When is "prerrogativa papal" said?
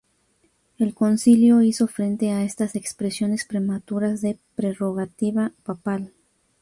4.55-6.11